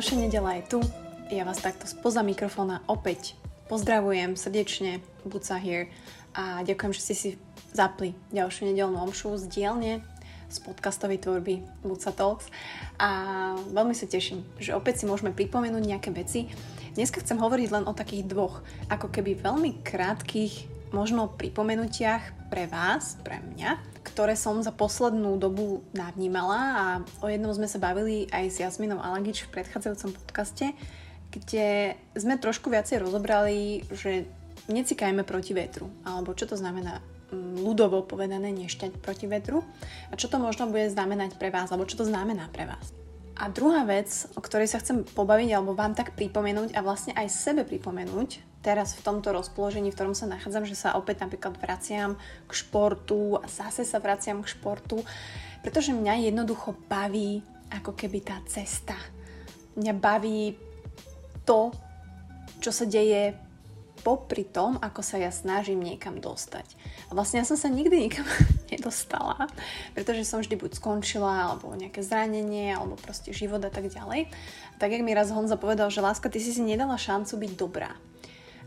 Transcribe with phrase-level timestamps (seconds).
[0.00, 0.80] Ďalšia nedela je tu.
[1.28, 3.36] Ja vás takto spoza mikrofóna opäť
[3.68, 5.92] pozdravujem srdečne, Buca here
[6.32, 7.28] a ďakujem, že ste si
[7.76, 10.00] zapli ďalšiu nedelnú omšu z dielne
[10.48, 12.48] z podcastovej tvorby Buca Talks
[12.96, 13.10] a
[13.60, 16.48] veľmi sa teším, že opäť si môžeme pripomenúť nejaké veci.
[16.96, 23.20] Dneska chcem hovoriť len o takých dvoch, ako keby veľmi krátkých možno pripomenutiach pre vás,
[23.20, 26.84] pre mňa, ktoré som za poslednú dobu navnímala a
[27.22, 30.74] o jednom sme sa bavili aj s Jasminou Alagič v predchádzajúcom podcaste,
[31.30, 34.26] kde sme trošku viacej rozobrali, že
[34.66, 36.98] necikajme proti vetru, alebo čo to znamená
[37.30, 39.62] mm, ľudovo povedané nešťať proti vetru?
[40.10, 42.90] A čo to možno bude znamenať pre vás, alebo čo to znamená pre vás.
[43.40, 47.32] A druhá vec, o ktorej sa chcem pobaviť, alebo vám tak pripomenúť a vlastne aj
[47.32, 52.20] sebe pripomenúť, teraz v tomto rozpoložení, v ktorom sa nachádzam, že sa opäť napríklad vraciam
[52.44, 55.00] k športu a zase sa vraciam k športu,
[55.64, 57.40] pretože mňa jednoducho baví
[57.72, 58.96] ako keby tá cesta.
[59.78, 60.56] Mňa baví
[61.48, 61.72] to,
[62.60, 63.32] čo sa deje
[64.00, 66.64] popri tom, ako sa ja snažím niekam dostať.
[67.08, 68.24] A vlastne ja som sa nikdy nikam
[68.72, 69.48] nedostala,
[69.92, 74.32] pretože som vždy buď skončila, alebo nejaké zranenie, alebo proste život a tak ďalej.
[74.80, 77.92] Tak jak mi raz Honza povedal, že láska, ty si si nedala šancu byť dobrá.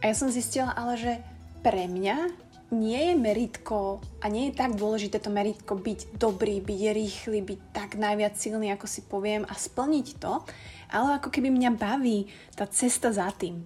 [0.00, 1.12] A ja som zistila ale, že
[1.60, 2.32] pre mňa
[2.72, 7.60] nie je meritko a nie je tak dôležité to meritko byť dobrý, byť rýchly, byť
[7.74, 10.40] tak najviac silný, ako si poviem a splniť to,
[10.88, 13.60] ale ako keby mňa baví tá cesta za tým.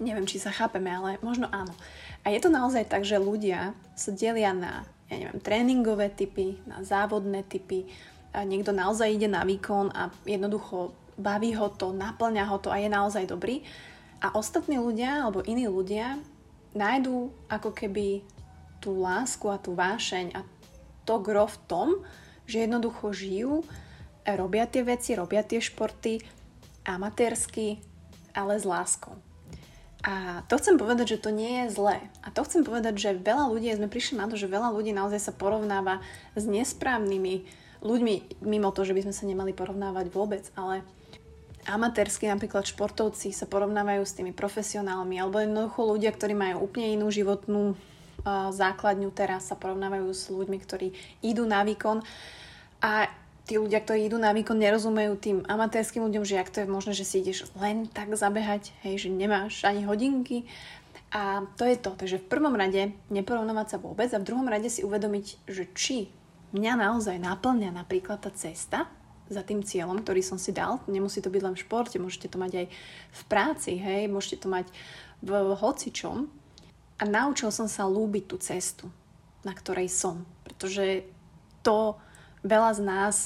[0.00, 1.74] Neviem, či sa chápeme, ale možno áno.
[2.24, 6.82] A je to naozaj tak, že ľudia sa delia na, ja neviem, tréningové typy, na
[6.82, 7.86] závodné typy,
[8.34, 12.82] a niekto naozaj ide na výkon a jednoducho baví ho to, naplňa ho to a
[12.82, 13.62] je naozaj dobrý.
[14.24, 16.16] A ostatní ľudia, alebo iní ľudia,
[16.72, 18.24] nájdú ako keby
[18.80, 20.40] tú lásku a tú vášeň a
[21.04, 21.88] to gro v tom,
[22.48, 23.60] že jednoducho žijú,
[24.24, 26.24] robia tie veci, robia tie športy
[26.88, 27.84] amatérsky,
[28.32, 29.12] ale s láskou.
[30.04, 31.96] A to chcem povedať, že to nie je zlé.
[32.20, 35.20] A to chcem povedať, že veľa ľudí, sme prišli na to, že veľa ľudí naozaj
[35.20, 36.04] sa porovnáva
[36.36, 40.84] s nesprávnymi ľuďmi, mimo to, že by sme sa nemali porovnávať vôbec, ale
[41.68, 47.08] amatérsky napríklad športovci sa porovnávajú s tými profesionálmi alebo jednoducho ľudia, ktorí majú úplne inú
[47.08, 50.92] životnú uh, základňu teraz sa porovnávajú s ľuďmi, ktorí
[51.24, 52.04] idú na výkon
[52.84, 53.08] a
[53.44, 56.92] tí ľudia, ktorí idú na výkon, nerozumejú tým amatérským ľuďom, že ak to je možné,
[56.96, 60.48] že si ideš len tak zabehať, hej, že nemáš ani hodinky
[61.12, 61.92] a to je to.
[61.92, 66.08] Takže v prvom rade neporovnávať sa vôbec a v druhom rade si uvedomiť, že či
[66.56, 68.88] mňa naozaj naplňa napríklad tá cesta,
[69.28, 70.84] za tým cieľom, ktorý som si dal.
[70.84, 72.66] Nemusí to byť len v športe, môžete to mať aj
[73.10, 74.68] v práci, hej, môžete to mať
[75.24, 76.28] v hocičom.
[77.00, 78.86] A naučil som sa lúbiť tú cestu,
[79.42, 80.22] na ktorej som.
[80.44, 81.08] Pretože
[81.64, 81.96] to
[82.44, 83.16] veľa z nás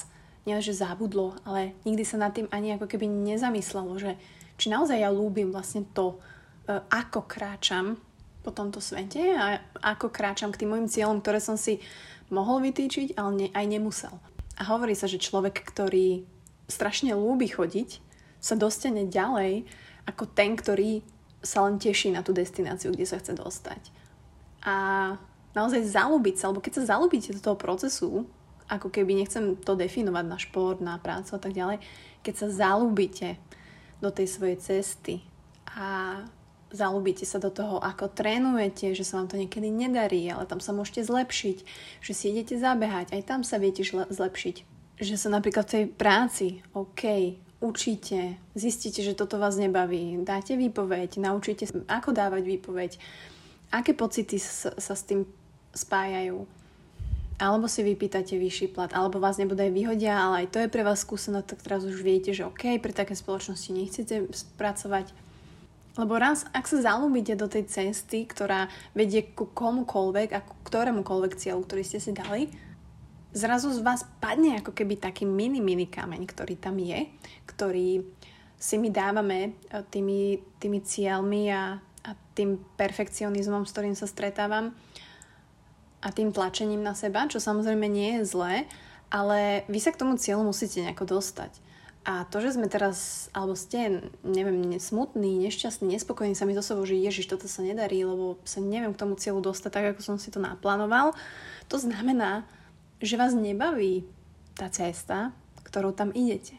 [0.47, 4.15] nielenže zabudlo, ale nikdy sa nad tým ani ako keby nezamyslelo, že
[4.57, 6.17] či naozaj ja lúbim vlastne to,
[6.65, 7.99] e, ako kráčam
[8.41, 11.83] po tomto svete a ako kráčam k tým mojim cieľom, ktoré som si
[12.31, 14.15] mohol vytýčiť, ale ne, aj nemusel.
[14.59, 16.27] A hovorí sa, že človek, ktorý
[16.67, 18.03] strašne lúbi chodiť,
[18.39, 19.63] sa dostane ďalej
[20.07, 21.03] ako ten, ktorý
[21.39, 23.79] sa len teší na tú destináciu, kde sa chce dostať.
[24.63, 24.75] A
[25.55, 28.27] naozaj zalúbiť sa, alebo keď sa zalúbite do toho procesu,
[28.69, 31.77] ako keby nechcem to definovať na šport, na prácu a tak ďalej,
[32.21, 33.39] keď sa zalúbite
[34.03, 35.23] do tej svojej cesty
[35.73, 36.21] a
[36.69, 40.73] zalúbite sa do toho, ako trénujete, že sa vám to niekedy nedarí, ale tam sa
[40.73, 41.57] môžete zlepšiť,
[42.01, 44.55] že si idete zabehať, aj tam sa viete zlepšiť.
[44.99, 51.17] Že sa napríklad v tej práci, OK, učíte, zistíte, že toto vás nebaví, dáte výpoveď,
[51.17, 52.91] naučíte, ako dávať výpoveď,
[53.73, 55.25] aké pocity sa, sa s tým
[55.73, 56.45] spájajú.
[57.39, 60.83] Alebo si vypýtate vyšší plat, alebo vás nebude aj vyhodia, ale aj to je pre
[60.83, 65.28] vás skúsenosť, tak teraz už viete, že OK, pre také spoločnosti nechcete spracovať
[65.97, 71.33] lebo raz, ak sa zalúbite do tej cesty, ktorá vedie ku komukoľvek a ku ktorémukoľvek
[71.39, 72.51] cieľu, ktorý ste si dali,
[73.33, 77.09] zrazu z vás padne ako keby taký mini, mini kameň, ktorý tam je,
[77.45, 78.05] ktorý
[78.59, 79.49] si my dávame e,
[79.87, 84.75] tými, tými cieľmi a, a tým perfekcionizmom, s ktorým sa stretávam
[85.99, 88.55] a tým tlačením na seba, čo samozrejme nie je zlé,
[89.09, 91.68] ale vy sa k tomu cieľu musíte nejako dostať.
[92.07, 96.87] A to, že sme teraz, alebo ste, neviem, smutný, nešťastný, nespokojný sa mi so sebou,
[96.87, 100.15] že Ježiš, toto sa nedarí, lebo sa neviem k tomu cieľu dostať tak, ako som
[100.15, 101.11] si to naplánoval,
[101.67, 102.47] to znamená,
[103.03, 104.07] že vás nebaví
[104.55, 105.35] tá cesta,
[105.67, 106.55] ktorou tam idete.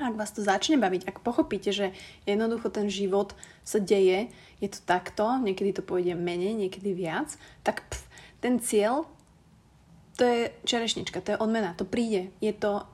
[0.00, 1.92] Ak vás to začne baviť, ak pochopíte, že
[2.26, 7.86] jednoducho ten život sa deje, je to takto, niekedy to pôjde menej, niekedy viac, tak
[7.88, 8.00] pf,
[8.42, 9.06] ten cieľ,
[10.16, 12.32] to je čerešnička, to je odmena, to príde.
[12.44, 12.84] Je to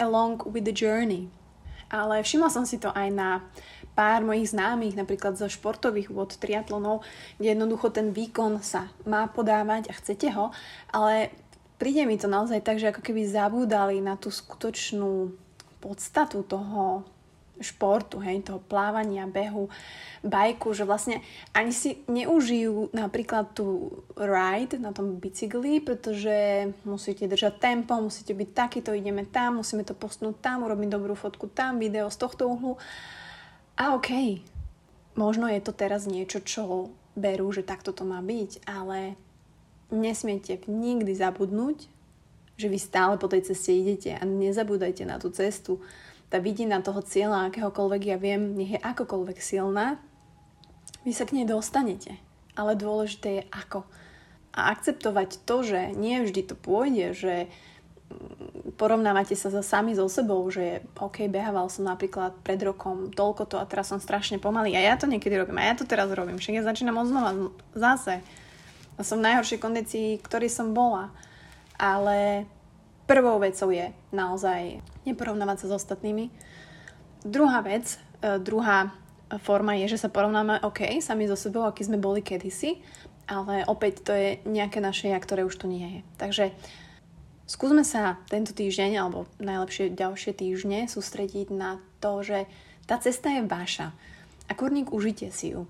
[0.00, 1.28] along with the journey.
[1.92, 3.44] Ale všimla som si to aj na
[3.98, 7.04] pár mojich známych, napríklad zo športových vod triatlonov,
[7.36, 10.54] kde jednoducho ten výkon sa má podávať a chcete ho,
[10.94, 11.34] ale
[11.76, 15.34] príde mi to naozaj tak, že ako keby zabúdali na tú skutočnú
[15.82, 17.04] podstatu toho
[17.60, 19.68] športu, hej, toho plávania, behu,
[20.24, 21.20] bajku, že vlastne
[21.52, 28.48] ani si neužijú napríklad tú ride na tom bicykli, pretože musíte držať tempo, musíte byť
[28.56, 32.80] takýto, ideme tam, musíme to postnúť tam, urobiť dobrú fotku tam, video z tohto uhlu.
[33.76, 38.64] A okej, okay, možno je to teraz niečo, čo berú, že takto to má byť,
[38.64, 39.16] ale
[39.92, 41.90] nesmiete nikdy zabudnúť,
[42.60, 45.80] že vy stále po tej ceste idete a nezabúdajte na tú cestu,
[46.30, 49.98] tá vidina toho cieľa, akéhokoľvek ja viem, nech je akokoľvek silná,
[51.02, 52.16] vy sa k nej dostanete.
[52.54, 53.82] Ale dôležité je ako.
[54.54, 60.06] A akceptovať to, že nie vždy to pôjde, že mm, porovnávate sa za sami so
[60.06, 64.74] sebou, že OK, behával som napríklad pred rokom toľko to a teraz som strašne pomalý
[64.74, 68.22] a ja to niekedy robím a ja to teraz robím, však ja začínam odznova zase.
[68.98, 71.08] A som v najhoršej kondícii, ktorý som bola.
[71.80, 72.44] Ale
[73.10, 76.30] prvou vecou je naozaj neporovnávať sa s ostatnými.
[77.26, 78.94] Druhá vec, e, druhá
[79.42, 82.78] forma je, že sa porovnáme, OK, sami so sebou, aký sme boli kedysi,
[83.26, 86.00] ale opäť to je nejaké naše ja, ktoré už tu nie je.
[86.22, 86.44] Takže
[87.50, 92.46] skúsme sa tento týždeň, alebo najlepšie ďalšie týždne sústrediť na to, že
[92.86, 93.90] tá cesta je vaša.
[94.46, 95.66] A kurník, užite si ju.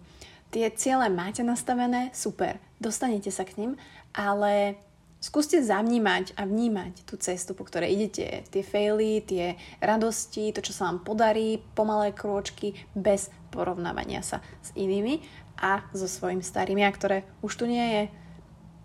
[0.52, 3.72] Tie ciele máte nastavené, super, dostanete sa k ním,
[4.12, 4.80] ale
[5.20, 8.40] Skúste zavnímať a vnímať tú cestu, po ktorej idete.
[8.48, 14.72] Tie faily, tie radosti, to, čo sa vám podarí, pomalé krôčky, bez porovnávania sa s
[14.72, 15.20] inými
[15.60, 18.02] a so svojím starým ja, ktoré už tu nie je.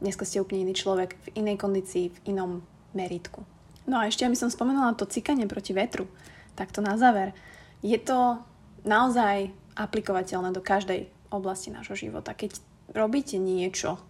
[0.03, 3.47] Dneska ste úplne iný človek, v inej kondícii, v inom meritku.
[3.87, 6.03] No a ešte, aby som spomenula to cikanie proti vetru,
[6.59, 7.31] tak to na záver.
[7.79, 8.43] Je to
[8.83, 12.35] naozaj aplikovateľné do každej oblasti nášho života.
[12.35, 12.59] Keď
[12.91, 14.03] robíte niečo,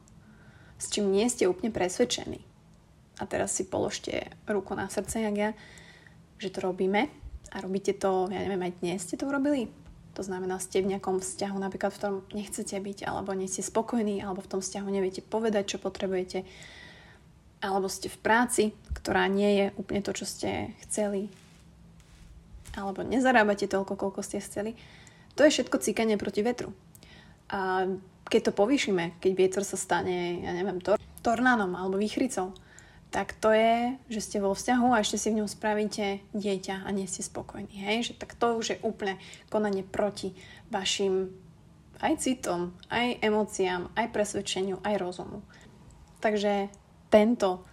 [0.77, 2.43] s čím nie ste úplne presvedčení.
[3.19, 5.49] A teraz si položte ruku na srdce, jak ja,
[6.35, 7.07] že to robíme
[7.51, 9.71] a robíte to, ja neviem, aj dnes ste to urobili.
[10.15, 14.23] To znamená, ste v nejakom vzťahu, napríklad v tom nechcete byť, alebo nie ste spokojní,
[14.23, 16.47] alebo v tom vzťahu neviete povedať, čo potrebujete,
[17.59, 18.63] alebo ste v práci,
[18.95, 21.27] ktorá nie je úplne to, čo ste chceli,
[22.75, 24.75] alebo nezarábate toľko, koľko ste chceli.
[25.35, 26.71] To je všetko cíkanie proti vetru.
[27.51, 27.87] A
[28.25, 32.53] keď to povýšime, keď vietor sa stane, ja neviem, tor- tornánom alebo výchricou,
[33.13, 36.89] tak to je, že ste vo vzťahu a ešte si v ňom spravíte dieťa a
[36.91, 37.71] nie ste spokojní.
[37.71, 38.11] Hej?
[38.11, 39.15] Že, tak to už je úplne
[39.47, 40.35] konanie proti
[40.67, 41.31] vašim
[42.03, 45.39] aj citom, aj emóciám, aj presvedčeniu, aj rozumu.
[46.19, 46.67] Takže
[47.07, 47.63] tento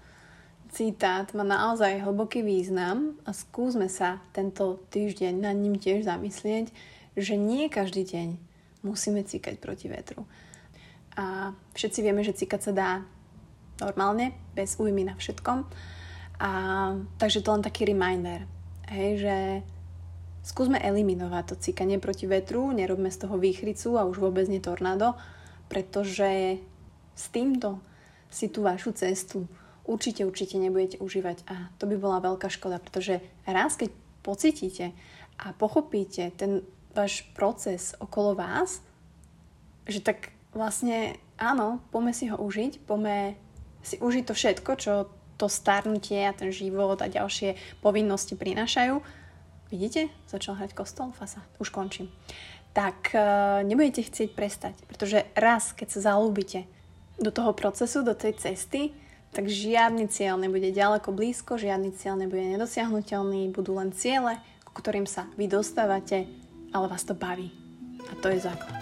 [0.71, 6.71] citát má naozaj hlboký význam a skúsme sa tento týždeň nad ním tiež zamyslieť,
[7.19, 8.52] že nie každý deň
[8.83, 10.27] musíme cíkať proti vetru.
[11.17, 12.91] A všetci vieme, že cíkať sa dá
[13.81, 15.67] normálne, bez újmy na všetkom.
[16.43, 16.51] A,
[17.19, 18.47] takže to len taký reminder,
[18.91, 19.37] hej, že
[20.43, 25.15] skúsme eliminovať to cíkanie proti vetru, nerobme z toho výchricu a už vôbec nie tornádo,
[25.71, 26.59] pretože
[27.15, 27.79] s týmto
[28.33, 29.47] si tú vašu cestu
[29.87, 33.95] určite, určite nebudete užívať a to by bola veľká škoda, pretože raz, keď
[34.27, 34.91] pocítite
[35.39, 38.85] a pochopíte ten váš proces okolo vás,
[39.89, 43.35] že tak vlastne áno, poďme si ho užiť, poďme
[43.83, 44.93] si užiť to všetko, čo
[45.41, 49.03] to starnutie a ten život a ďalšie povinnosti prinášajú.
[49.73, 50.13] Vidíte?
[50.29, 52.13] Začal hrať kostol, fasa, už končím.
[52.77, 56.69] Tak uh, nebudete chcieť prestať, pretože raz, keď sa zalúbite
[57.19, 58.95] do toho procesu, do tej cesty,
[59.33, 64.37] tak žiadny cieľ nebude ďaleko blízko, žiadny cieľ nebude nedosiahnutelný, budú len ciele,
[64.69, 66.29] ku ktorým sa vy dostávate
[66.73, 67.51] ale vás to baví.
[68.13, 68.82] A to je základ.